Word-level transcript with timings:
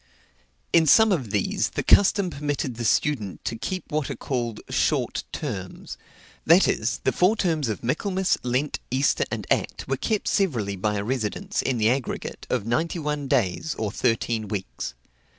In 0.73 0.87
some 0.87 1.11
of 1.11 1.29
these 1.29 1.69
the 1.75 1.83
custom 1.83 2.31
permitted 2.31 2.73
the 2.73 2.85
student 2.85 3.45
to 3.45 3.55
keep 3.55 3.91
what 3.91 4.09
are 4.09 4.15
called 4.15 4.61
"short 4.67 5.23
terms;" 5.31 5.95
that 6.43 6.67
is, 6.67 7.01
the 7.03 7.11
four 7.11 7.35
terms 7.35 7.69
of 7.69 7.83
Michaelmas, 7.83 8.39
Lent, 8.41 8.79
Easter, 8.89 9.25
and 9.29 9.45
Act, 9.51 9.87
were 9.87 9.97
kept 9.97 10.27
severally 10.27 10.75
by 10.75 10.95
a 10.95 11.03
residence, 11.03 11.61
in 11.61 11.77
the 11.77 11.91
aggregate, 11.91 12.47
of 12.49 12.65
ninety 12.65 12.97
one 12.97 13.27
days, 13.27 13.75
or 13.77 13.91
thirteen 13.91 14.47
weeks. 14.47 14.95